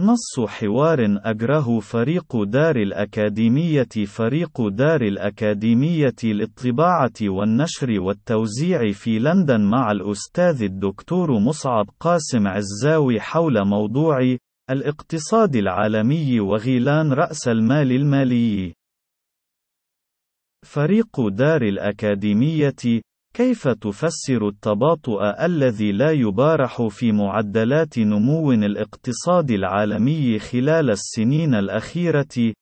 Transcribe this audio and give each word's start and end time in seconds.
نص 0.00 0.48
حوار 0.48 0.98
أجره 1.24 1.80
فريق 1.80 2.42
دار 2.42 2.76
الأكاديمية 2.76 4.06
فريق 4.06 4.68
دار 4.68 5.02
الأكاديمية 5.02 6.14
للطباعة 6.24 7.12
والنشر 7.22 8.00
والتوزيع 8.00 8.92
في 8.92 9.18
لندن 9.18 9.60
مع 9.60 9.90
الأستاذ 9.92 10.62
الدكتور 10.62 11.38
مصعب 11.38 11.86
قاسم 12.00 12.46
عزاوي 12.46 13.20
حول 13.20 13.64
موضوع 13.66 14.36
الاقتصاد 14.70 15.56
العالمي 15.56 16.40
وغيلان 16.40 17.12
رأس 17.12 17.48
المال 17.48 17.92
المالي. 17.92 18.74
فريق 20.66 21.28
دار 21.28 21.62
الأكاديمية 21.62 23.00
كيف 23.34 23.68
تفسر 23.68 24.48
التباطؤ 24.48 25.22
الذي 25.44 25.92
لا 25.92 26.10
يبارح 26.10 26.86
في 26.86 27.12
معدلات 27.12 27.98
نمو 27.98 28.52
الاقتصاد 28.52 29.50
العالمي 29.50 30.38
خلال 30.38 30.90
السنين 30.90 31.54
الأخيرة؟ 31.54 32.54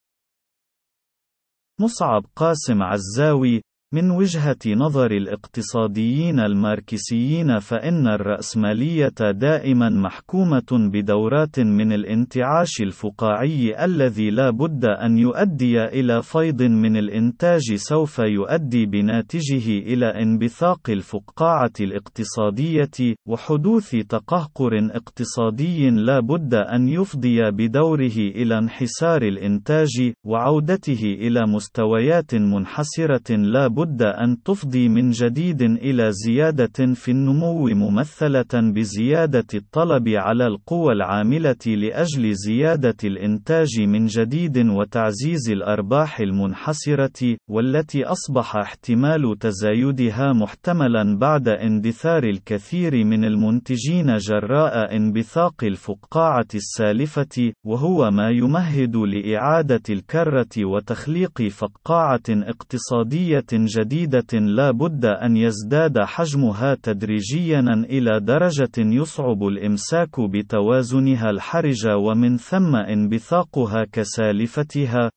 مصعب 1.81 2.27
قاسم 2.37 2.83
عزاوي 2.83 3.63
من 3.93 4.11
وجهة 4.11 4.57
نظر 4.67 5.11
الاقتصاديين 5.11 6.41
الماركسيين 6.41 7.59
فإن 7.59 8.09
الرأسمالية 8.09 9.31
دائما 9.31 9.89
محكومة 9.89 10.91
بدورات 10.93 11.61
من 11.61 11.93
الانتعاش 11.93 12.81
الفقاعي 12.81 13.85
الذي 13.85 14.31
لا 14.31 14.51
بد 14.51 14.85
أن 14.85 15.19
يؤدي 15.19 15.85
إلى 15.85 16.23
فيض 16.23 16.63
من 16.63 16.97
الإنتاج 16.97 17.75
سوف 17.75 18.19
يؤدي 18.19 18.87
بناتجه 18.87 19.79
إلى 19.79 20.07
انبثاق 20.07 20.91
الفقاعة 20.91 21.73
الاقتصادية 21.81 23.15
وحدوث 23.27 23.91
تقهقر 24.09 24.71
اقتصادي 24.93 25.91
لا 25.91 26.21
بد 26.21 26.55
أن 26.55 26.89
يفضي 26.89 27.51
بدوره 27.51 28.19
إلى 28.19 28.59
انحسار 28.59 29.23
الإنتاج 29.23 30.13
وعودته 30.25 31.03
إلى 31.03 31.47
مستويات 31.47 32.35
منحسرة 32.35 33.37
لا 33.37 33.78
بد 33.79 34.03
أن 34.03 34.43
تفضي 34.43 34.89
من 34.89 35.11
جديد 35.11 35.63
إلى 35.63 36.11
زيادة 36.13 36.95
في 36.95 37.11
النمو 37.11 37.69
ممثلة 37.69 38.73
بزيادة 38.75 39.47
الطلب 39.55 40.09
على 40.09 40.47
القوى 40.47 40.93
العاملة 40.93 41.65
لأجل 41.67 42.35
زيادة 42.35 42.97
الإنتاج 43.05 43.81
من 43.81 44.07
جديد 44.07 44.59
وتعزيز 44.59 45.51
الأرباح 45.51 46.21
المنحسرة، 46.21 47.37
والتي 47.51 48.05
أصبح 48.05 48.57
احتمال 48.57 49.39
تزايدها 49.39 50.33
محتملا 50.33 51.19
بعد 51.19 51.49
اندثار 51.49 52.25
الكثير 52.25 53.05
من 53.05 53.25
المنتجين 53.25 54.17
جراء 54.17 54.97
انبثاق 54.97 55.65
الفقاعة 55.65 56.49
السالفة، 56.55 57.53
وهو 57.67 58.11
ما 58.11 58.31
يمهد 58.31 58.97
لإعادة 58.97 59.83
الكرة 59.91 60.65
وتخليق 60.65 61.43
فقاعة 61.43 62.29
اقتصادية 62.29 63.68
جديدة 63.77 64.39
لا 64.39 64.71
بد 64.71 65.05
أن 65.05 65.37
يزداد 65.37 65.99
حجمها 65.99 66.75
تدريجيا 66.83 67.61
إلى 67.91 68.21
درجة 68.21 68.77
يصعب 68.79 69.43
الإمساك 69.43 70.21
بتوازنها 70.21 71.31
الحرج 71.31 71.89
ومن 71.89 72.37
ثم 72.37 72.77
انبثاقها 72.77 73.85
كسالفتها. 73.93 75.11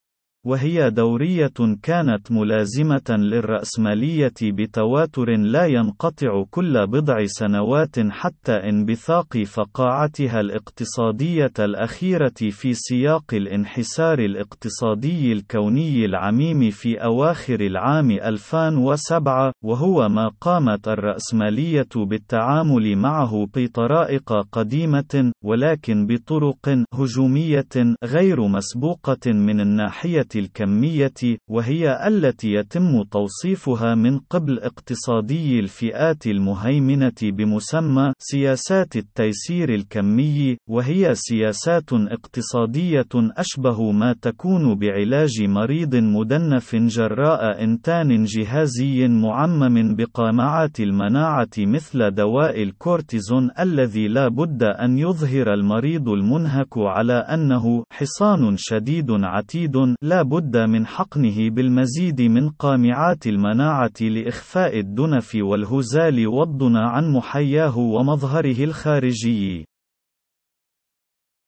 وهي 0.45 0.89
دورية 0.89 1.51
كانت 1.83 2.31
ملازمة 2.31 3.01
للرأسمالية 3.09 4.33
بتواتر 4.43 5.29
لا 5.29 5.65
ينقطع 5.65 6.43
كل 6.51 6.87
بضع 6.87 7.25
سنوات 7.25 7.99
حتى 8.09 8.51
انبثاق 8.51 9.37
فقاعتها 9.37 10.39
الاقتصادية 10.39 11.51
الأخيرة 11.59 12.33
في 12.51 12.73
سياق 12.73 13.33
الانحسار 13.33 14.19
الاقتصادي 14.19 15.31
الكوني 15.31 16.05
العميم 16.05 16.69
في 16.69 17.03
أواخر 17.03 17.59
العام 17.59 18.11
2007 18.11 19.51
وهو 19.63 20.09
ما 20.09 20.31
قامت 20.41 20.87
الرأسمالية 20.87 21.89
بالتعامل 21.95 22.95
معه 22.95 23.47
بطرائق 23.55 24.33
قديمة 24.51 25.31
ولكن 25.43 26.07
بطرق 26.07 26.83
هجومية 26.93 27.95
غير 28.03 28.47
مسبوقة 28.47 29.31
من 29.31 29.59
الناحية 29.61 30.30
الكمية، 30.35 31.37
وهي 31.49 32.07
التي 32.07 32.53
يتم 32.53 33.03
توصيفها 33.03 33.95
من 33.95 34.19
قبل 34.19 34.59
اقتصادي 34.59 35.59
الفئات 35.59 36.27
المهيمنة 36.27 37.21
بمسمى 37.23 38.13
سياسات 38.19 38.95
التيسير 38.95 39.73
الكمي، 39.73 40.57
وهي 40.69 41.15
سياسات 41.15 41.93
اقتصادية 41.93 43.11
أشبه 43.15 43.91
ما 43.91 44.15
تكون 44.21 44.75
بعلاج 44.75 45.41
مريض 45.41 45.95
مدنف 45.95 46.75
جراء 46.75 47.63
إنتان 47.63 48.23
جهازي 48.23 49.07
معمم 49.07 49.95
بقامعات 49.95 50.79
المناعة 50.79 51.49
مثل 51.59 52.11
دواء 52.11 52.63
الكورتيزون 52.63 53.49
الذي 53.59 54.07
لا 54.07 54.27
بد 54.27 54.63
أن 54.63 54.97
يظهر 54.97 55.53
المريض 55.53 56.09
المنهك 56.09 56.77
على 56.77 57.13
أنه 57.13 57.83
حصان 57.91 58.55
شديد 58.57 59.11
عتيد 59.11 59.77
لا 60.01 60.20
بد 60.23 60.57
من 60.57 60.87
حقنه 60.87 61.49
بالمزيد 61.49 62.21
من 62.21 62.49
قامعات 62.49 63.27
المناعة 63.27 64.01
لإخفاء 64.01 64.79
الدنف 64.79 65.35
والهزال 65.35 66.27
والضنا 66.27 66.89
عن 66.89 67.13
محياه 67.13 67.77
ومظهره 67.77 68.63
الخارجي. 68.63 69.70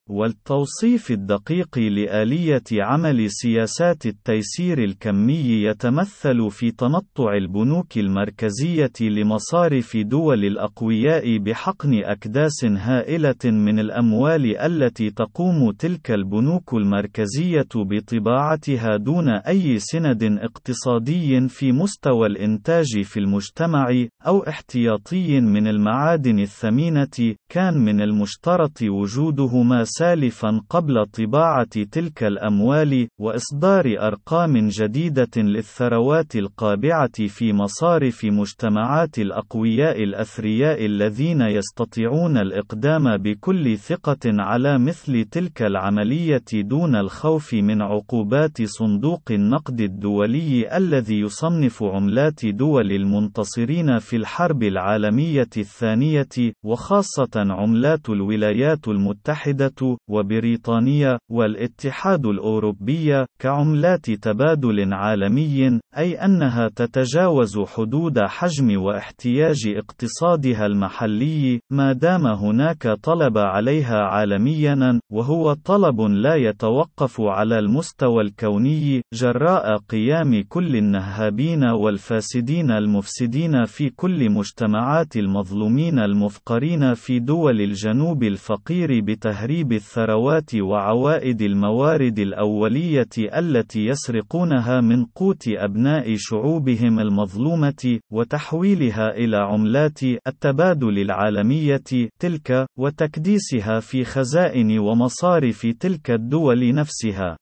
والتوصيف 0.09 1.11
الدقيق 1.11 1.79
لآلية 1.79 2.63
عمل 2.73 3.31
سياسات 3.31 4.05
التيسير 4.05 4.83
الكمي 4.83 5.63
يتمثل 5.63 6.49
في 6.51 6.71
تنطع 6.71 7.33
البنوك 7.33 7.97
المركزية 7.97 8.91
لمصارف 9.01 9.97
دول 9.97 10.45
الأقوياء 10.45 11.37
بحقن 11.37 12.03
أكداس 12.03 12.65
هائلة 12.65 13.35
من 13.45 13.79
الأموال 13.79 14.57
التي 14.57 15.09
تقوم 15.09 15.71
تلك 15.71 16.11
البنوك 16.11 16.73
المركزية 16.73 17.67
بطباعتها 17.75 18.97
دون 18.97 19.29
أي 19.29 19.79
سند 19.79 20.23
اقتصادي 20.23 21.47
في 21.47 21.71
مستوى 21.71 22.27
الإنتاج 22.27 23.01
في 23.03 23.19
المجتمع، 23.19 23.87
أو 24.27 24.43
احتياطي 24.47 25.41
من 25.41 25.67
المعادن 25.67 26.39
الثمينة، 26.39 27.35
كان 27.49 27.77
من 27.77 28.01
المشترط 28.01 28.81
وجودهما 28.81 29.83
سالفا 29.97 30.61
قبل 30.69 31.05
طباعة 31.05 31.83
تلك 31.91 32.23
الأموال، 32.23 33.07
وإصدار 33.19 33.95
أرقام 33.99 34.67
جديدة 34.67 35.29
للثروات 35.37 36.35
القابعة 36.35 37.27
في 37.27 37.53
مصارف 37.53 38.25
مجتمعات 38.25 39.19
الأقوياء 39.19 40.03
الأثرياء 40.03 40.85
الذين 40.85 41.41
يستطيعون 41.41 42.37
الإقدام 42.37 43.17
بكل 43.17 43.77
ثقة 43.77 44.19
على 44.25 44.79
مثل 44.79 45.25
تلك 45.25 45.61
العملية 45.61 46.43
دون 46.53 46.95
الخوف 46.95 47.53
من 47.53 47.81
عقوبات 47.81 48.61
صندوق 48.61 49.21
النقد 49.31 49.81
الدولي 49.81 50.77
الذي 50.77 51.19
يصنف 51.19 51.83
عملات 51.83 52.45
دول 52.45 52.91
المنتصرين 52.91 53.99
في 53.99 54.15
الحرب 54.15 54.63
العالمية 54.63 55.49
الثانية، 55.57 56.53
وخاصة 56.63 57.31
عملات 57.35 58.09
الولايات 58.09 58.87
المتحدة 58.87 59.73
وبريطانيا 60.09 61.19
والاتحاد 61.31 62.25
الأوروبي 62.25 63.25
كعملات 63.39 64.11
تبادل 64.11 64.93
عالمي 64.93 65.79
أي 65.97 66.15
أنها 66.25 66.67
تتجاوز 66.75 67.59
حدود 67.59 68.19
حجم 68.19 68.81
واحتياج 68.81 69.67
اقتصادها 69.67 70.65
المحلي 70.65 71.59
ما 71.71 71.93
دام 71.93 72.27
هناك 72.27 72.87
طلب 73.03 73.37
عليها 73.37 73.97
عالميا 73.97 74.99
وهو 75.11 75.53
طلب 75.53 76.01
لا 76.01 76.35
يتوقف 76.35 77.21
على 77.21 77.59
المستوى 77.59 78.23
الكوني 78.23 79.01
جراء 79.13 79.77
قيام 79.77 80.43
كل 80.49 80.75
النهابين 80.75 81.63
والفاسدين 81.63 82.71
المفسدين 82.71 83.65
في 83.65 83.89
كل 83.89 84.29
مجتمعات 84.31 85.17
المظلومين 85.17 85.99
المفقرين 85.99 86.93
في 86.93 87.19
دول 87.19 87.61
الجنوب 87.61 88.23
الفقير 88.23 89.01
بتهريب 89.01 89.72
الثروات 89.73 90.55
وعوائد 90.55 91.41
الموارد 91.41 92.19
الأولية 92.19 93.09
التي 93.17 93.85
يسرقونها 93.85 94.81
من 94.81 95.05
قوت 95.05 95.47
أبناء 95.47 96.15
شعوبهم 96.17 96.99
المظلومة، 96.99 97.99
وتحويلها 98.11 99.09
إلى 99.17 99.37
عملات 99.37 100.03
التبادل 100.27 100.99
العالمية 100.99 101.83
تلك، 102.19 102.65
وتكديسها 102.77 103.79
في 103.79 104.03
خزائن 104.03 104.79
ومصارف 104.79 105.67
تلك 105.79 106.11
الدول 106.11 106.73
نفسها. 106.75 107.37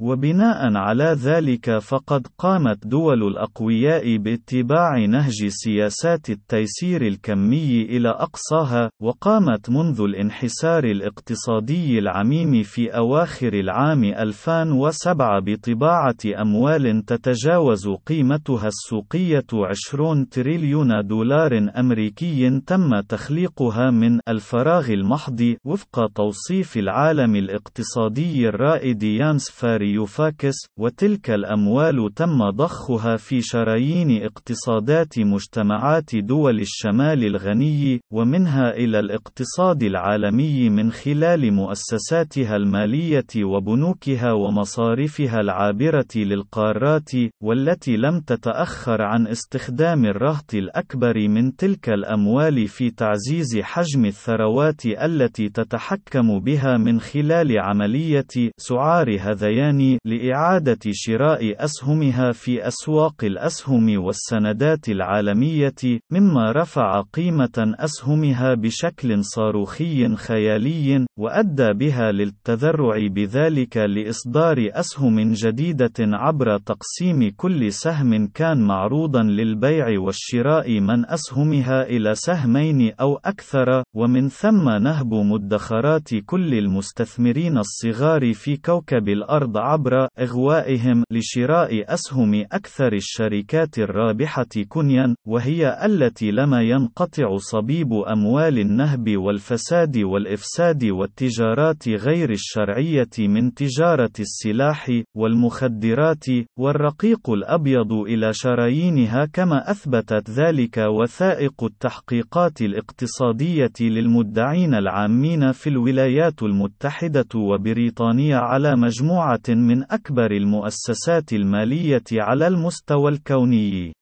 وبناء 0.00 0.76
على 0.76 1.04
ذلك 1.04 1.78
فقد 1.78 2.26
قامت 2.38 2.86
دول 2.86 3.22
الأقوياء 3.22 4.16
باتباع 4.16 5.04
نهج 5.04 5.46
سياسات 5.48 6.30
التيسير 6.30 7.06
الكمي 7.06 7.82
إلى 7.82 8.08
أقصاها، 8.08 8.90
وقامت 9.02 9.70
منذ 9.70 10.00
الانحسار 10.00 10.84
الاقتصادي 10.84 11.98
العميم 11.98 12.62
في 12.62 12.96
أواخر 12.96 13.52
العام 13.52 14.04
2007 14.04 15.40
بطباعة 15.40 16.40
أموال 16.40 17.04
تتجاوز 17.04 17.88
قيمتها 18.06 18.68
السوقية 18.68 19.46
20 19.52 20.28
تريليون 20.28 21.06
دولار 21.06 21.70
أمريكي 21.78 22.60
تم 22.66 23.00
تخليقها 23.00 23.90
من 23.90 24.20
الفراغ 24.28 24.90
المحض 24.92 25.56
وفق 25.64 26.06
توصيف 26.14 26.76
العالم 26.76 27.36
الاقتصادي 27.36 28.48
الرائد 28.48 29.02
يانس 29.02 29.50
فاري. 29.50 29.87
يوفاكس 29.92 30.54
وتلك 30.78 31.30
الأموال 31.30 32.14
تم 32.14 32.50
ضخها 32.50 33.16
في 33.16 33.40
شرايين 33.40 34.22
اقتصادات 34.24 35.18
مجتمعات 35.18 36.16
دول 36.16 36.60
الشمال 36.60 37.24
الغني 37.24 38.00
ومنها 38.12 38.70
إلى 38.70 38.98
الاقتصاد 38.98 39.82
العالمي 39.82 40.70
من 40.70 40.90
خلال 40.92 41.52
مؤسساتها 41.52 42.56
المالية 42.56 43.26
وبنوكها 43.44 44.32
ومصارفها 44.32 45.40
العابرة 45.40 46.06
للقارات 46.16 47.10
والتي 47.42 47.96
لم 47.96 48.20
تتأخر 48.20 49.02
عن 49.02 49.26
استخدام 49.26 50.04
الرهط 50.04 50.54
الأكبر 50.54 51.28
من 51.28 51.56
تلك 51.56 51.88
الأموال 51.88 52.68
في 52.68 52.90
تعزيز 52.90 53.58
حجم 53.62 54.04
الثروات 54.04 54.86
التي 54.86 55.48
تتحكم 55.48 56.38
بها 56.40 56.76
من 56.76 57.00
خلال 57.00 57.58
عملية 57.58 58.26
سعار 58.58 59.16
هذيان 59.20 59.77
الثاني 59.78 59.98
لإعادة 60.04 60.78
شراء 60.92 61.64
أسهمها 61.64 62.32
في 62.32 62.66
أسواق 62.68 63.24
الأسهم 63.24 64.04
والسندات 64.04 64.88
العالمية، 64.88 66.00
مما 66.12 66.52
رفع 66.52 67.00
قيمة 67.00 67.74
أسهمها 67.78 68.54
بشكل 68.54 69.24
صاروخي 69.24 70.16
خيالي، 70.16 71.06
وأدى 71.18 71.72
بها 71.72 72.12
للتذرع 72.12 73.06
بذلك 73.06 73.76
لإصدار 73.76 74.56
أسهم 74.72 75.32
جديدة 75.32 75.98
عبر 75.98 76.58
تقسيم 76.58 77.30
كل 77.36 77.72
سهم 77.72 78.26
كان 78.26 78.66
معروضا 78.66 79.22
للبيع 79.22 80.00
والشراء 80.00 80.80
من 80.80 81.06
أسهمها 81.06 81.82
إلى 81.82 82.14
سهمين 82.14 82.92
أو 83.00 83.16
أكثر، 83.24 83.82
ومن 83.94 84.28
ثم 84.28 84.68
نهب 84.68 85.14
مدخرات 85.14 86.08
كل 86.26 86.54
المستثمرين 86.54 87.58
الصغار 87.58 88.32
في 88.34 88.56
كوكب 88.56 89.08
الأرض 89.08 89.56
عبر 89.68 90.08
إغوائهم 90.18 91.04
لشراء 91.10 91.94
أسهم 91.94 92.34
أكثر 92.52 92.92
الشركات 92.92 93.78
الرابحة 93.78 94.48
كنيا، 94.68 95.14
وهي 95.26 95.80
التي 95.84 96.30
لما 96.30 96.62
ينقطع 96.62 97.36
صبيب 97.36 97.92
أموال 97.92 98.58
النهب 98.58 99.16
والفساد 99.16 99.98
والإفساد 99.98 100.84
والتجارات 100.84 101.88
غير 101.88 102.30
الشرعية 102.30 103.14
من 103.18 103.54
تجارة 103.54 104.12
السلاح 104.20 104.90
والمخدرات 105.16 106.24
والرقيق 106.58 107.30
الأبيض 107.30 107.92
إلى 107.92 108.32
شرايينها 108.32 109.24
كما 109.32 109.70
أثبتت 109.70 110.30
ذلك 110.30 110.78
وثائق 110.78 111.64
التحقيقات 111.64 112.62
الاقتصادية 112.62 113.72
للمدعين 113.80 114.74
العامين 114.74 115.52
في 115.52 115.70
الولايات 115.70 116.42
المتحدة 116.42 117.28
وبريطانيا 117.36 118.36
على 118.36 118.76
مجموعة 118.76 119.57
من 119.66 119.92
أكبر 119.92 120.30
المؤسسات 120.30 121.32
المالية 121.32 122.02
على 122.12 122.46
المستوى 122.46 123.10
الكوني. 123.12 123.92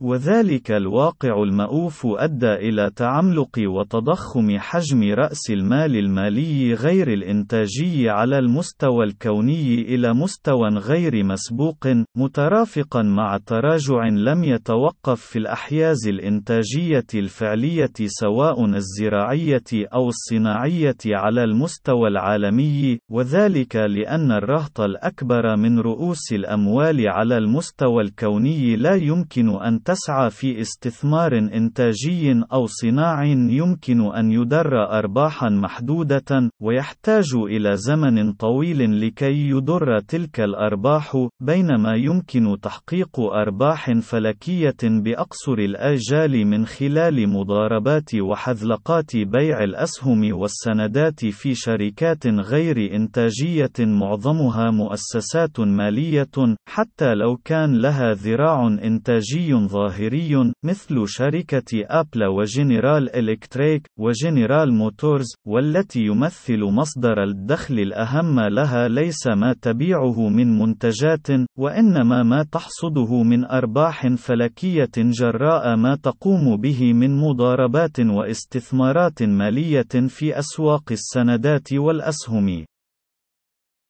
وذلك 0.00 0.70
الواقع 0.70 1.42
المأوف 1.42 2.06
أدى 2.06 2.52
إلى 2.52 2.90
تعملق 2.96 3.58
وتضخم 3.58 4.58
حجم 4.58 5.12
رأس 5.12 5.50
المال 5.50 5.96
المالي 5.96 6.74
غير 6.74 7.12
الإنتاجي 7.12 8.10
على 8.10 8.38
المستوى 8.38 9.04
الكوني 9.04 9.94
إلى 9.94 10.14
مستوى 10.14 10.68
غير 10.68 11.24
مسبوق، 11.24 11.86
مترافقا 12.16 13.02
مع 13.02 13.38
تراجع 13.46 14.08
لم 14.08 14.44
يتوقف 14.44 15.20
في 15.20 15.38
الأحياز 15.38 16.08
الإنتاجية 16.08 17.06
الفعلية 17.14 17.92
سواء 18.06 18.64
الزراعية 18.64 19.64
أو 19.94 20.08
الصناعية 20.08 20.96
على 21.06 21.44
المستوى 21.44 22.08
العالمي، 22.08 22.98
وذلك 23.10 23.76
لأن 23.76 24.32
الرهط 24.32 24.80
الأكبر 24.80 25.56
من 25.56 25.78
رؤوس 25.78 26.32
الأموال 26.32 27.08
على 27.08 27.38
المستوى 27.38 28.02
الكوني 28.02 28.76
لا 28.76 28.94
يمكن 28.94 29.48
أن 29.48 29.83
تسعى 29.84 30.30
في 30.30 30.60
استثمار 30.60 31.38
إنتاجي 31.38 32.42
أو 32.52 32.66
صناعي 32.66 33.32
يمكن 33.32 34.00
أن 34.14 34.30
يدر 34.30 34.98
أرباحا 34.98 35.48
محدودة، 35.48 36.50
ويحتاج 36.62 37.34
إلى 37.34 37.76
زمن 37.76 38.32
طويل 38.32 39.00
لكي 39.06 39.48
يدر 39.48 40.00
تلك 40.08 40.40
الأرباح، 40.40 41.28
بينما 41.40 41.94
يمكن 41.94 42.56
تحقيق 42.62 43.20
أرباح 43.20 43.92
فلكية 43.92 44.76
بأقصر 44.82 45.58
الآجال 45.58 46.46
من 46.46 46.66
خلال 46.66 47.28
مضاربات 47.28 48.14
وحذلقات 48.14 49.16
بيع 49.16 49.64
الأسهم 49.64 50.32
والسندات 50.32 51.24
في 51.26 51.54
شركات 51.54 52.26
غير 52.26 52.94
إنتاجية 52.96 53.72
معظمها 53.78 54.70
مؤسسات 54.70 55.60
مالية، 55.60 56.56
حتى 56.68 57.14
لو 57.14 57.36
كان 57.44 57.76
لها 57.78 58.12
ذراع 58.12 58.66
إنتاجي 58.66 59.54
ظاهري 59.74 60.52
مثل 60.64 61.04
شركة 61.06 61.70
أبل 61.74 62.24
وجنرال 62.24 63.16
إلكتريك 63.16 63.86
وجنرال 63.98 64.74
موتورز 64.74 65.26
والتي 65.46 66.00
يمثل 66.00 66.60
مصدر 66.64 67.22
الدخل 67.22 67.74
الأهم 67.78 68.40
لها 68.40 68.88
ليس 68.88 69.26
ما 69.26 69.54
تبيعه 69.62 70.28
من 70.28 70.58
منتجات 70.58 71.26
وإنما 71.58 72.22
ما 72.22 72.42
تحصده 72.52 73.22
من 73.22 73.44
أرباح 73.44 74.06
فلكية 74.08 74.94
جراء 74.96 75.76
ما 75.76 75.96
تقوم 75.96 76.56
به 76.56 76.92
من 76.92 77.16
مضاربات 77.16 78.00
واستثمارات 78.00 79.22
مالية 79.22 79.92
في 80.08 80.38
أسواق 80.38 80.92
السندات 80.92 81.72
والأسهم. 81.72 82.64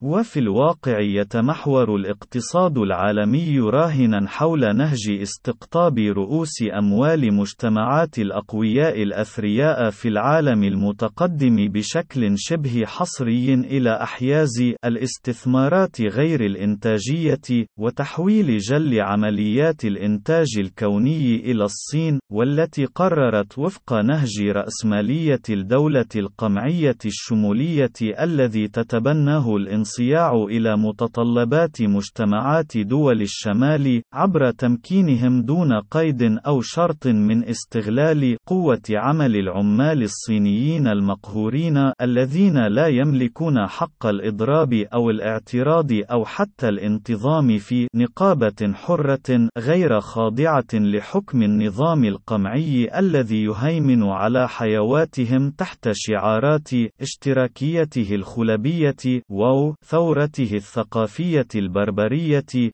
وفي 0.07 0.41
الواقع 0.41 1.01
يتمحور 1.01 1.97
الاقتصاد 1.97 2.79
العالمي 2.79 3.61
راهنا 3.61 4.29
حول 4.29 4.77
نهج 4.77 5.11
استقطاب 5.23 5.99
رؤوس 5.99 6.53
أموال 6.79 7.35
مجتمعات 7.35 8.19
الأقوياء 8.19 9.03
الأثرياء 9.03 9.91
في 9.91 10.09
العالم 10.09 10.65
المتقدم 10.65 11.69
بشكل 11.69 12.35
شبه 12.37 12.83
حصري 12.87 13.55
إلى 13.55 14.03
أحياز 14.03 14.75
الاستثمارات 14.85 16.01
غير 16.01 16.45
الإنتاجية، 16.45 17.67
وتحويل 17.79 18.59
جل 18.59 19.01
عمليات 19.01 19.85
الإنتاج 19.85 20.47
الكوني 20.59 21.37
إلى 21.37 21.65
الصين، 21.65 22.19
والتي 22.33 22.85
قررت 22.85 23.59
وفق 23.59 23.93
نهج 23.93 24.43
رأسمالية 24.43 25.43
الدولة 25.51 26.09
القمعية 26.17 26.99
الشمولية 27.07 27.93
الذي 28.21 28.69
تتبناه 28.69 29.57
الإنصاف 29.57 29.94
الانصياع 29.99 30.45
إلى 30.45 30.77
متطلبات 30.77 31.83
مجتمعات 31.83 32.79
دول 32.79 33.23
الشمال 33.23 34.03
عبر 34.13 34.51
تمكينهم 34.51 35.43
دون 35.43 35.73
قيد 35.81 36.23
أو 36.47 36.61
شرط 36.61 37.07
من 37.07 37.45
استغلال 37.45 38.37
قوة 38.47 38.83
عمل 38.91 39.37
العمال 39.37 40.03
الصينيين 40.03 40.87
المقهورين 40.87 41.93
الذين 42.01 42.67
لا 42.67 42.87
يملكون 42.87 43.67
حق 43.67 44.07
الإضراب 44.07 44.73
أو 44.73 45.11
الاعتراض 45.11 45.89
أو 45.93 46.25
حتى 46.25 46.69
الانتظام 46.69 47.59
في 47.59 47.89
نقابة 47.95 48.73
حرة 48.75 49.49
غير 49.59 50.01
خاضعة 50.01 50.73
لحكم 50.75 51.43
النظام 51.43 52.05
القمعي 52.05 52.99
الذي 52.99 53.45
يهيمن 53.45 54.03
على 54.03 54.49
حيواتهم 54.49 55.51
تحت 55.51 55.89
شعارات 55.93 56.69
اشتراكيته 57.01 58.15
الخلبية 58.15 59.23
واو 59.31 59.75
ثورته 59.87 60.51
الثقافية 60.57 61.49
البربرية 61.55 62.71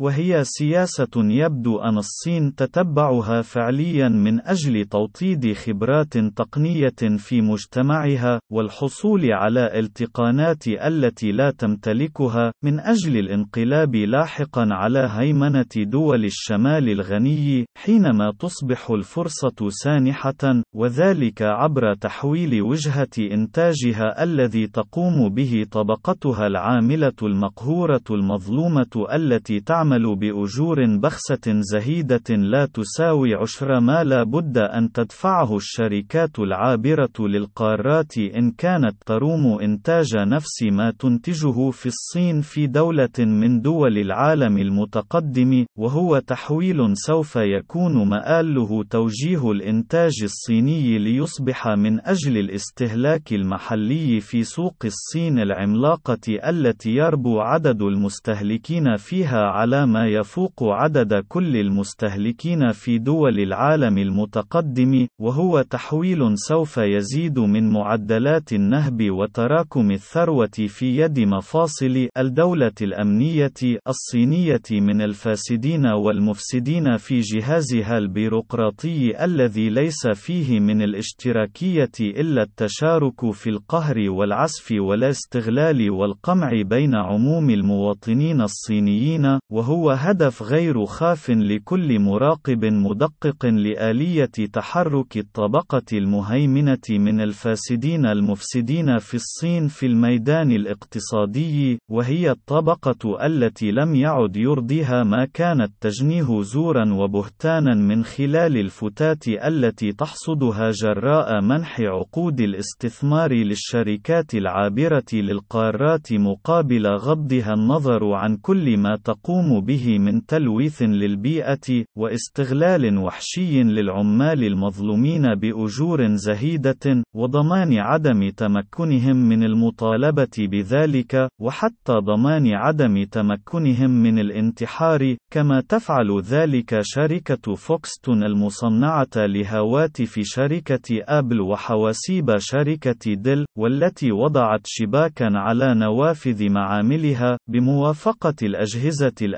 وهي 0.00 0.44
سياسة 0.44 1.08
يبدو 1.16 1.78
أن 1.78 1.98
الصين 1.98 2.54
تتبعها 2.54 3.42
فعليا 3.42 4.08
من 4.08 4.40
أجل 4.40 4.84
توطيد 4.84 5.52
خبرات 5.52 6.18
تقنية 6.18 7.16
في 7.18 7.40
مجتمعها، 7.40 8.40
والحصول 8.52 9.32
على 9.32 9.78
التقانات 9.78 10.68
التي 10.68 11.32
لا 11.32 11.50
تمتلكها، 11.50 12.52
من 12.64 12.80
أجل 12.80 13.16
الانقلاب 13.16 13.94
لاحقا 13.94 14.66
على 14.70 15.08
هيمنة 15.12 15.74
دول 15.76 16.24
الشمال 16.24 16.88
الغني، 16.88 17.66
حينما 17.78 18.32
تصبح 18.38 18.90
الفرصة 18.90 19.68
سانحة، 19.68 20.62
وذلك 20.74 21.42
عبر 21.42 21.94
تحويل 21.94 22.62
وجهة 22.62 23.32
إنتاجها 23.32 24.22
الذي 24.22 24.66
تقوم 24.66 25.28
به 25.28 25.66
طبقتها 25.70 26.46
العاملة 26.46 27.18
المقهورة 27.22 28.04
المظلومة 28.10 29.06
التي 29.12 29.60
تعمل 29.60 29.87
بأجور 29.96 30.98
بخسة 30.98 31.60
زهيدة 31.72 32.36
لا 32.36 32.66
تساوي 32.66 33.34
عشر 33.34 33.80
ما 33.80 34.04
لا 34.04 34.22
بد 34.22 34.58
أن 34.58 34.92
تدفعه 34.92 35.56
الشركات 35.56 36.38
العابرة 36.38 37.12
للقارات 37.20 38.18
إن 38.18 38.50
كانت 38.50 38.94
تروم 39.06 39.60
إنتاج 39.62 40.16
نفس 40.16 40.62
ما 40.62 40.90
تنتجه 40.90 41.70
في 41.70 41.86
الصين 41.86 42.40
في 42.40 42.66
دولة 42.66 43.18
من 43.18 43.60
دول 43.60 43.98
العالم 43.98 44.58
المتقدم، 44.58 45.66
وهو 45.78 46.18
تحويل 46.18 46.96
سوف 46.96 47.36
يكون 47.36 48.08
مآله 48.08 48.84
توجيه 48.90 49.50
الإنتاج 49.50 50.12
الصيني 50.22 50.98
ليصبح 50.98 51.68
من 51.68 52.06
أجل 52.06 52.36
الاستهلاك 52.38 53.32
المحلي 53.32 54.20
في 54.20 54.44
سوق 54.44 54.76
الصين 54.84 55.38
العملاقة 55.38 56.48
التي 56.48 56.90
يربو 56.90 57.40
عدد 57.40 57.82
المستهلكين 57.82 58.96
فيها 58.96 59.42
على 59.42 59.77
ما 59.86 60.06
يفوق 60.06 60.62
عدد 60.62 61.14
كل 61.28 61.56
المستهلكين 61.56 62.72
في 62.72 62.98
دول 62.98 63.40
العالم 63.40 63.98
المتقدم، 63.98 65.06
وهو 65.20 65.62
تحويل 65.62 66.38
سوف 66.38 66.78
يزيد 66.78 67.38
من 67.38 67.70
معدلات 67.72 68.52
النهب 68.52 69.10
وتراكم 69.10 69.90
الثروة 69.90 70.50
في 70.68 70.96
يد 70.96 71.20
مفاصل 71.20 72.08
الدولة 72.18 72.72
الأمنية 72.82 73.52
الصينية 73.88 74.62
من 74.72 75.02
الفاسدين 75.02 75.86
والمفسدين 75.86 76.96
في 76.96 77.20
جهازها 77.20 77.98
البيروقراطي 77.98 79.24
الذي 79.24 79.70
ليس 79.70 80.06
فيه 80.06 80.60
من 80.60 80.82
الاشتراكية 80.82 81.90
إلا 82.00 82.42
التشارك 82.42 83.30
في 83.32 83.50
القهر 83.50 84.10
والعسف 84.10 84.72
والاستغلال 84.72 85.90
والقمع 85.90 86.50
بين 86.62 86.94
عموم 86.94 87.50
المواطنين 87.50 88.40
الصينيين، 88.40 89.38
وهو 89.52 89.67
هدف 89.70 90.42
غير 90.42 90.86
خاف 90.86 91.30
لكل 91.30 91.98
مراقب 91.98 92.64
مدقق 92.64 93.46
لآلية 93.46 94.24
تحرك 94.52 95.16
الطبقة 95.16 95.82
المهيمنة 95.92 96.78
من 96.90 97.20
الفاسدين 97.20 98.06
المفسدين 98.06 98.98
في 98.98 99.14
الصين 99.14 99.68
في 99.68 99.86
الميدان 99.86 100.50
الاقتصادي، 100.50 101.78
وهي 101.90 102.30
الطبقة 102.30 103.26
التي 103.26 103.70
لم 103.70 103.94
يعد 103.94 104.36
يرضيها 104.36 105.04
ما 105.04 105.24
كانت 105.34 105.72
تجنيه 105.80 106.42
زورا 106.42 106.92
وبهتانا 106.92 107.74
من 107.74 108.04
خلال 108.04 108.56
الفتات 108.56 109.28
التي 109.28 109.92
تحصدها 109.92 110.70
جراء 110.70 111.40
منح 111.40 111.80
عقود 111.80 112.40
الاستثمار 112.40 113.32
للشركات 113.32 114.34
العابرة 114.34 115.04
للقارات 115.12 116.12
مقابل 116.12 116.86
غضها 116.86 117.54
النظر 117.54 118.12
عن 118.12 118.36
كل 118.36 118.76
ما 118.76 118.96
تقوم 119.04 119.57
به 119.60 119.98
من 119.98 120.26
تلويث 120.26 120.82
للبيئة، 120.82 121.84
واستغلال 121.96 122.98
وحشي 122.98 123.62
للعمال 123.62 124.44
المظلومين 124.44 125.34
بأجور 125.34 126.06
زهيدة، 126.14 127.02
وضمان 127.14 127.78
عدم 127.78 128.30
تمكنهم 128.30 129.16
من 129.16 129.44
المطالبة 129.44 130.36
بذلك، 130.38 131.28
وحتى 131.40 131.92
ضمان 131.92 132.54
عدم 132.54 133.04
تمكنهم 133.04 133.90
من 133.90 134.18
الانتحار، 134.18 135.16
كما 135.32 135.62
تفعل 135.68 136.20
ذلك 136.20 136.78
شركة 136.82 137.54
فوكسكون 137.54 138.24
المصنعة 138.24 139.16
لهواتف 139.16 140.20
شركة 140.22 141.02
آبل 141.08 141.40
وحواسيب 141.40 142.38
شركة 142.38 143.14
ديل، 143.14 143.44
والتي 143.58 144.12
وضعت 144.12 144.60
شباكًا 144.64 145.28
على 145.34 145.74
نوافذ 145.74 146.50
معاملها، 146.50 147.38
بموافقة 147.48 148.34
الأجهزة 148.42 149.12
الأمنية 149.22 149.37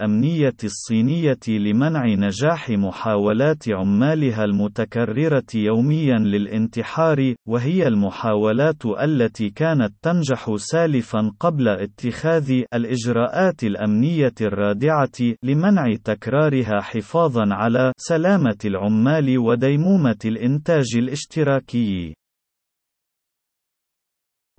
الصينية 0.65 1.39
لمنع 1.49 2.07
نجاح 2.07 2.71
محاولات 2.71 3.69
عمالها 3.69 4.45
المتكررة 4.45 5.47
يوميًا 5.55 6.19
للانتحار، 6.19 7.35
وهي 7.49 7.89
المحاولات 7.89 8.87
التي 8.87 9.51
كانت 9.51 9.93
تنجح 10.03 10.57
سالفًا 10.57 11.33
قبل 11.41 11.69
اتخاذ 11.69 12.63
الإجراءات 12.75 13.65
الأمنية 13.65 14.35
الرادعة 14.41 15.19
لمنع 15.43 15.95
تكرارها 16.05 16.81
حفاظًا 16.81 17.55
على 17.55 17.93
سلامة 17.97 18.59
العمال 18.65 19.39
وديمومة 19.39 20.19
الإنتاج 20.25 20.97
الاشتراكي. 20.97 22.20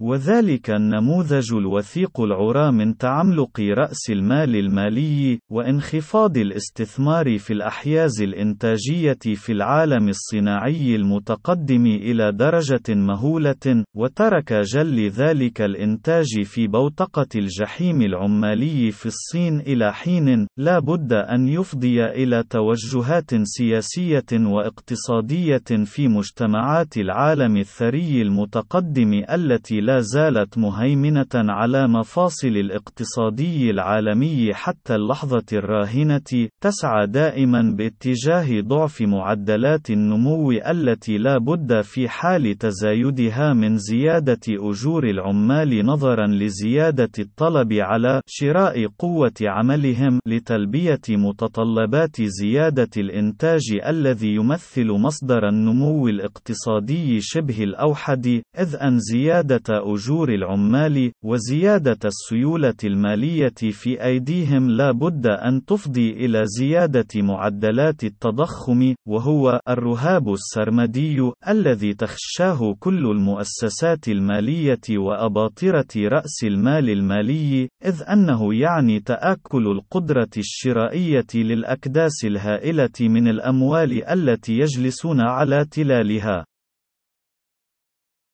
وذلك 0.01 0.69
النموذج 0.69 1.53
الوثيق 1.53 2.21
العرى 2.21 2.71
من 2.71 2.97
تعملق 2.97 3.59
رأس 3.59 4.09
المال 4.09 4.55
المالي، 4.55 5.39
وانخفاض 5.51 6.37
الاستثمار 6.37 7.37
في 7.37 7.53
الأحياز 7.53 8.21
الإنتاجية 8.21 9.19
في 9.35 9.51
العالم 9.51 10.09
الصناعي 10.09 10.95
المتقدم 10.95 11.85
إلى 11.85 12.31
درجة 12.31 12.89
مهولة، 12.89 13.83
وترك 13.95 14.53
جل 14.53 15.09
ذلك 15.09 15.61
الإنتاج 15.61 16.41
في 16.43 16.67
بوتقة 16.67 17.27
الجحيم 17.35 18.01
العمالي 18.01 18.91
في 18.91 19.05
الصين 19.05 19.59
إلى 19.59 19.93
حين، 19.93 20.47
لا 20.57 20.79
بد 20.79 21.13
أن 21.13 21.47
يفضي 21.47 22.05
إلى 22.05 22.43
توجهات 22.49 23.31
سياسية 23.43 24.31
واقتصادية 24.33 25.85
في 25.85 26.07
مجتمعات 26.07 26.97
العالم 26.97 27.57
الثري 27.57 28.21
المتقدم 28.21 29.23
التي 29.29 29.81
لا 29.81 29.90
لا 29.91 29.99
زالت 29.99 30.57
مهيمنة 30.57 31.33
على 31.35 31.87
مفاصل 31.87 32.47
الاقتصادي 32.47 33.69
العالمي 33.69 34.53
حتى 34.53 34.95
اللحظة 34.95 35.45
الراهنة، 35.53 36.47
تسعى 36.61 37.07
دائما 37.07 37.75
باتجاه 37.77 38.61
ضعف 38.61 39.01
معدلات 39.01 39.89
النمو 39.89 40.51
التي 40.51 41.17
لا 41.17 41.37
بد 41.37 41.81
في 41.81 42.09
حال 42.09 42.57
تزايدها 42.57 43.53
من 43.53 43.77
زيادة 43.77 44.39
أجور 44.49 45.03
العمال 45.03 45.85
نظرا 45.85 46.27
لزيادة 46.27 47.11
الطلب 47.19 47.73
على 47.73 48.21
شراء 48.27 48.87
قوة 48.99 49.33
عملهم 49.41 50.19
لتلبية 50.27 51.01
متطلبات 51.09 52.21
زيادة 52.21 52.89
الإنتاج 52.97 53.61
الذي 53.87 54.35
يمثل 54.35 54.87
مصدر 54.91 55.49
النمو 55.49 56.07
الاقتصادي 56.07 57.21
شبه 57.21 57.63
الأوحد، 57.63 58.41
إذ 58.59 58.75
أن 58.75 58.99
زيادة 58.99 59.80
أجور 59.85 60.33
العمال، 60.33 61.11
وزيادة 61.25 61.99
السيولة 62.05 62.75
المالية 62.83 63.53
في 63.71 64.03
أيديهم 64.05 64.69
لا 64.69 64.91
بد 64.91 65.27
أن 65.27 65.65
تفضي 65.65 66.11
إلى 66.11 66.43
زيادة 66.45 67.07
معدلات 67.15 68.03
التضخم، 68.03 68.95
وهو 69.07 69.59
الرهاب 69.69 70.33
السرمدي 70.33 71.31
الذي 71.47 71.93
تخشاه 71.93 72.75
كل 72.79 73.05
المؤسسات 73.05 74.07
المالية 74.07 74.97
وأباطرة 74.97 75.87
رأس 75.97 76.43
المال 76.43 76.89
المالي، 76.89 77.69
إذ 77.85 78.03
أنه 78.09 78.53
يعني 78.55 78.99
تآكل 78.99 79.67
القدرة 79.67 80.29
الشرائية 80.37 81.27
للأكداس 81.35 82.25
الهائلة 82.25 82.89
من 83.01 83.27
الأموال 83.27 84.09
التي 84.09 84.53
يجلسون 84.53 85.21
على 85.21 85.65
تلالها. 85.65 86.45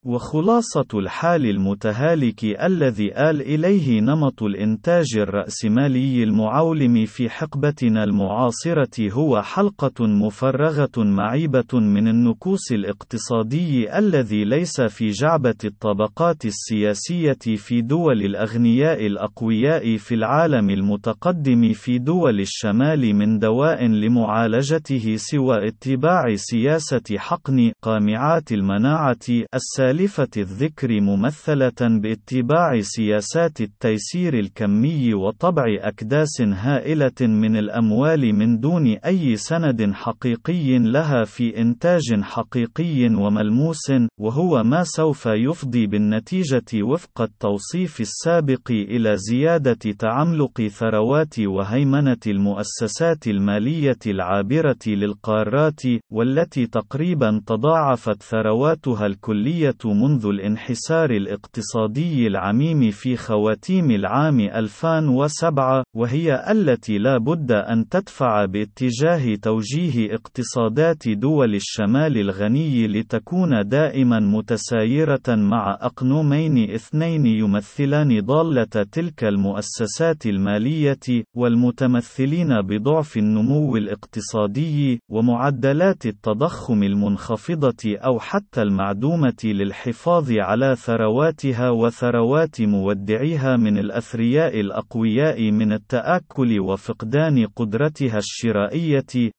وخلاصة 0.08 0.86
الحال 0.94 1.46
المتهالك 1.46 2.44
الذي 2.44 3.08
آل 3.30 3.42
إليه 3.42 4.02
نمط 4.02 4.44
الإنتاج 4.44 5.18
الرأسمالي 5.18 6.24
المعولم 6.24 7.06
في 7.06 7.30
حقبتنا 7.30 8.04
المعاصرة 8.04 9.12
هو 9.12 9.42
حلقة 9.42 10.08
مفرغة 10.08 10.92
معيبة 10.98 11.74
من 11.74 12.08
النكوص 12.08 12.72
الاقتصادي 12.72 13.98
الذي 13.98 14.44
ليس 14.46 14.82
في 14.82 15.10
جعبة 15.10 15.56
الطبقات 15.66 16.46
السياسية 16.46 17.56
في 17.58 17.82
دول 17.82 18.22
الأغنياء 18.22 19.06
الأقوياء 19.06 19.98
في 19.98 20.16
العالم 20.16 20.70
المتقدم 20.70 21.74
في 21.74 21.98
دول 21.98 22.40
الشمال 22.40 23.16
من 23.16 23.40
دواء 23.40 23.86
لمعالجته 23.86 25.16
سوى 25.16 25.68
اتباع 25.68 26.36
سياسة 26.36 27.18
حقن 27.18 27.72
قامعات 27.82 28.52
المناعة 28.52 29.18
السالمة 29.54 29.97
سالفة 29.98 30.28
الذكر 30.38 31.02
ممثلة 31.02 32.00
باتباع 32.02 32.82
سياسات 32.82 33.62
التيسير 33.62 34.40
الكمي 34.40 35.14
وطبع 35.14 35.64
أكداس 35.80 36.42
هائلة 36.42 37.22
من 37.22 37.58
الأموال 37.58 38.36
من 38.36 38.60
دون 38.60 38.88
أي 38.88 39.36
سند 39.36 39.92
حقيقي 39.94 40.78
لها 40.80 41.24
في 41.24 41.62
إنتاج 41.62 42.22
حقيقي 42.22 43.06
وملموس، 43.16 43.92
وهو 44.20 44.64
ما 44.64 44.84
سوف 44.84 45.26
يفضي 45.26 45.88
بالنتيجة 45.88 46.84
وفق 46.84 47.22
التوصيف 47.22 48.02
السابق 48.02 48.72
إلى 48.72 49.18
زيادة 49.18 49.92
تعملق 50.00 50.62
ثروات 50.62 51.40
وهيمنة 51.40 52.24
المؤسسات 52.28 53.28
المالية 53.28 54.00
العابرة 54.08 54.80
للقارات، 54.88 55.82
والتي 56.12 56.68
تقريبا 56.68 57.42
تضاعفت 57.48 58.24
ثرواتها 58.24 59.06
الكلية 59.06 59.78
منذ 59.88 60.26
الانحسار 60.26 61.10
الاقتصادي 61.12 62.28
العميم 62.28 62.92
في 62.92 63.16
خواتيم 63.16 63.92
العام 63.92 64.40
2007 64.40 65.84
وهي 65.96 66.52
التي 66.52 66.98
لا 66.98 67.18
بد 67.18 67.52
أن 67.52 67.90
تدفع 67.90 68.46
باتجاه 68.46 69.36
توجيه 69.36 70.14
اقتصادات 70.16 71.08
دول 71.10 71.56
الشمال 71.56 72.18
الغني 72.18 72.88
لتكون 72.88 73.68
دائما 73.68 74.20
متسايرة 74.20 75.28
مع 75.28 75.78
أقنومين 75.82 76.72
اثنين 76.74 77.26
يمثلان 77.26 78.20
ضالة 78.22 78.64
تلك 78.92 79.24
المؤسسات 79.24 80.26
المالية 80.26 81.24
والمتمثلين 81.36 82.62
بضعف 82.62 83.18
النمو 83.18 83.78
الاقتصادي 83.78 85.00
ومعدلات 85.12 86.06
التضخم 86.06 86.84
المنخفضة 86.84 87.98
أو 87.98 88.20
حتى 88.20 88.62
المعدومة 88.62 89.34
للحفاظ 89.68 90.32
على 90.32 90.76
ثرواتها 90.76 91.70
وثروات 91.70 92.62
مودعيها 92.62 93.58
من 93.58 93.78
الأثرياء 93.78 94.60
الأقوياء 94.60 95.52
من 95.52 95.74
التآكل 95.74 96.60
وفقدان 96.60 97.46
قدرتها 97.56 98.18
الشرائية 98.18 99.32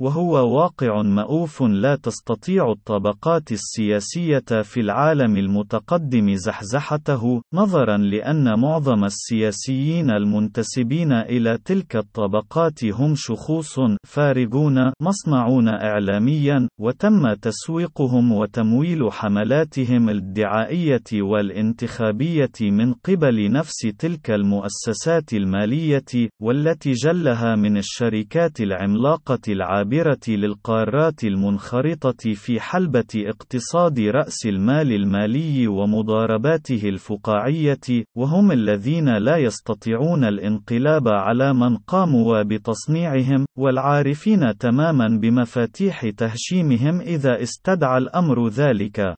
وهو 0.00 0.56
واقع 0.56 1.02
مأوف 1.02 1.62
لا 1.62 1.96
تستطيع 1.96 2.72
الطبقات 2.72 3.52
السياسية 3.52 4.62
في 4.62 4.80
العالم 4.80 5.36
المتقدم 5.36 6.34
زحزحته، 6.34 7.42
نظرا 7.54 7.96
لأن 7.96 8.60
معظم 8.60 9.04
السياسيين 9.04 10.10
المنتسبين 10.10 11.12
إلى 11.12 11.58
تلك 11.64 11.96
الطبقات 11.96 12.84
هم 12.84 13.14
شخوص 13.16 13.80
فارغون 14.06 14.92
مصنعون 15.00 15.68
إعلاميا، 15.68 16.68
وتم 16.80 17.34
تسويقهم 17.34 18.32
وتمويل 18.32 19.12
حملاتهم 19.12 20.08
الدعائية 20.10 21.22
والانتخابية 21.22 22.52
من 22.62 22.92
قبل 22.92 23.52
نفس 23.52 23.78
تلك 23.98 24.30
المؤسسات 24.30 25.32
المالية، 25.32 26.28
والتي 26.42 26.92
جلها 26.92 27.56
من 27.56 27.76
الشركات 27.76 28.60
العملاقة 28.60 29.38
العالمية 29.48 29.83
العابرة 29.84 30.20
للقارات 30.28 31.24
المنخرطة 31.24 32.34
في 32.34 32.60
حلبة 32.60 33.04
اقتصاد 33.16 34.00
رأس 34.00 34.46
المال 34.46 34.92
المالي 34.92 35.68
ومضارباته 35.68 36.88
الفقاعية، 36.88 38.04
وهم 38.16 38.52
الذين 38.52 39.18
لا 39.18 39.36
يستطيعون 39.36 40.24
الانقلاب 40.24 41.08
على 41.08 41.54
من 41.54 41.76
قاموا 41.76 42.42
بتصنيعهم، 42.42 43.46
والعارفين 43.58 44.58
تماما 44.58 45.18
بمفاتيح 45.22 46.10
تهشيمهم 46.10 47.00
إذا 47.00 47.42
استدعى 47.42 47.98
الأمر 47.98 48.48
ذلك. 48.48 49.14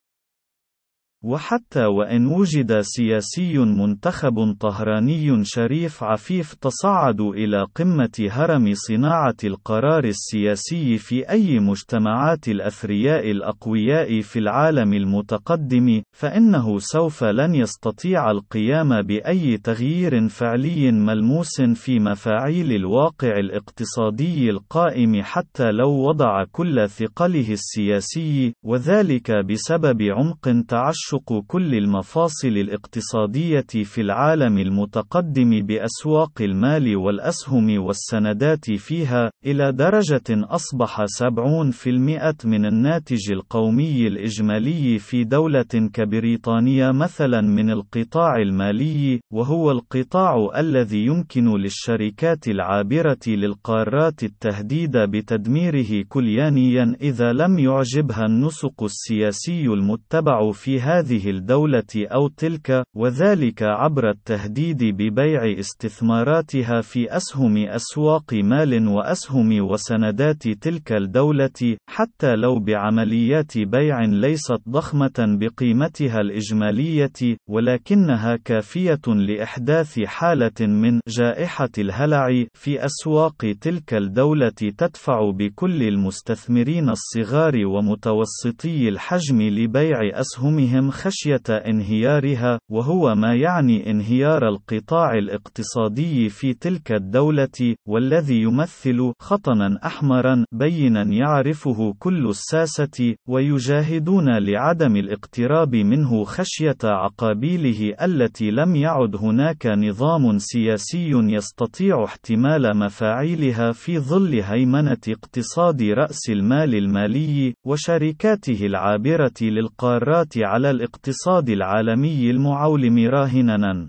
وحتى 1.24 1.84
وإن 1.84 2.26
وجد 2.26 2.80
سياسي 2.80 3.58
منتخب 3.58 4.56
طهراني 4.60 5.44
شريف 5.44 6.04
عفيف 6.04 6.54
تصعد 6.54 7.20
إلى 7.20 7.66
قمة 7.74 8.28
هرم 8.30 8.72
صناعة 8.74 9.36
القرار 9.44 10.04
السياسي 10.04 10.98
في 10.98 11.30
أي 11.30 11.58
مجتمعات 11.58 12.48
الأثرياء 12.48 13.30
الأقوياء 13.30 14.20
في 14.20 14.38
العالم 14.38 14.92
المتقدم، 14.92 16.02
فإنه 16.12 16.78
سوف 16.78 17.24
لن 17.24 17.54
يستطيع 17.54 18.30
القيام 18.30 19.02
بأي 19.02 19.56
تغيير 19.56 20.28
فعلي 20.28 20.92
ملموس 20.92 21.60
في 21.60 21.98
مفاعيل 21.98 22.72
الواقع 22.72 23.38
الاقتصادي 23.38 24.50
القائم 24.50 25.22
حتى 25.22 25.70
لو 25.70 25.90
وضع 25.90 26.44
كل 26.52 26.88
ثقله 26.88 27.52
السياسي، 27.52 28.54
وذلك 28.64 29.30
بسبب 29.30 30.02
عمق 30.02 30.64
تعشق 30.68 31.05
تعشق 31.06 31.42
كل 31.46 31.74
المفاصل 31.74 32.48
الاقتصادية 32.48 33.66
في 33.84 34.00
العالم 34.00 34.58
المتقدم 34.58 35.50
بأسواق 35.66 36.42
المال 36.42 36.96
والأسهم 36.96 37.78
والسندات 37.78 38.70
فيها، 38.70 39.30
إلى 39.46 39.72
درجة 39.72 40.22
أصبح 40.30 41.04
70% 41.04 42.44
من 42.44 42.66
الناتج 42.66 43.32
القومي 43.32 44.06
الإجمالي 44.06 44.98
في 44.98 45.24
دولة 45.24 45.90
كبريطانيا 45.92 46.92
مثلا 46.92 47.40
من 47.40 47.70
القطاع 47.70 48.36
المالي، 48.36 49.20
وهو 49.32 49.70
القطاع 49.70 50.50
الذي 50.58 51.06
يمكن 51.06 51.56
للشركات 51.56 52.48
العابرة 52.48 53.26
للقارات 53.26 54.22
التهديد 54.22 54.96
بتدميره 54.96 56.04
كليانيا 56.08 56.96
إذا 57.00 57.32
لم 57.32 57.58
يعجبها 57.58 58.26
النسق 58.26 58.82
السياسي 58.82 59.66
المتبع 59.66 60.52
في 60.52 60.80
هذه 60.80 60.95
هذه 60.96 61.30
الدولة 61.30 61.92
أو 61.96 62.28
تلك، 62.28 62.84
وذلك 62.96 63.62
عبر 63.62 64.10
التهديد 64.10 64.84
ببيع 64.84 65.58
استثماراتها 65.58 66.80
في 66.80 67.16
أسهم 67.16 67.56
أسواق 67.56 68.34
مال 68.34 68.88
وأسهم 68.88 69.60
وسندات 69.60 70.48
تلك 70.48 70.92
الدولة، 70.92 71.76
حتى 71.88 72.36
لو 72.36 72.58
بعمليات 72.58 73.58
بيع 73.58 74.00
ليست 74.00 74.60
ضخمة 74.68 75.12
بقيمتها 75.18 76.20
الإجمالية، 76.20 77.36
ولكنها 77.50 78.36
كافية 78.36 79.06
لإحداث 79.06 80.00
حالة 80.04 80.60
من 80.60 81.00
جائحة 81.08 81.70
الهلع 81.78 82.44
في 82.54 82.84
أسواق 82.84 83.36
تلك 83.60 83.94
الدولة 83.94 84.48
تدفع 84.48 85.30
بكل 85.30 85.82
المستثمرين 85.82 86.88
الصغار 86.88 87.66
ومتوسطي 87.66 88.88
الحجم 88.88 89.42
لبيع 89.42 89.98
أسهمهم. 90.20 90.85
خشية 90.90 91.42
انهيارها، 91.48 92.58
وهو 92.70 93.14
ما 93.14 93.34
يعني 93.34 93.90
انهيار 93.90 94.48
القطاع 94.48 95.14
الاقتصادي 95.14 96.28
في 96.28 96.54
تلك 96.54 96.92
الدولة، 96.92 97.74
والذي 97.88 98.42
يمثل 98.42 99.12
خطنا 99.20 99.78
أحمرا 99.84 100.44
بينا 100.52 101.02
يعرفه 101.02 101.94
كل 101.98 102.28
الساسة، 102.28 103.14
ويجاهدون 103.28 104.38
لعدم 104.38 104.96
الاقتراب 104.96 105.74
منه 105.74 106.24
خشية 106.24 106.76
عقابيله 106.84 107.94
التي 108.02 108.50
لم 108.50 108.76
يعد 108.76 109.16
هناك 109.16 109.66
نظام 109.66 110.38
سياسي 110.38 111.10
يستطيع 111.10 112.04
احتمال 112.04 112.78
مفاعيلها 112.78 113.72
في 113.72 113.98
ظل 113.98 114.40
هيمنة 114.40 114.96
اقتصاد 115.08 115.82
رأس 115.82 116.30
المال 116.30 116.74
المالي، 116.74 117.54
وشركاته 117.66 118.66
العابرة 118.66 119.32
للقارات 119.42 120.38
على 120.38 120.70
الاقتصاد 120.76 121.48
العالمي 121.48 122.30
المعولم 122.30 122.96
راهناً 123.08 123.88